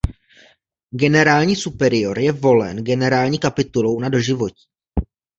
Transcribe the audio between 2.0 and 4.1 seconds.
je volen generální kapitulou na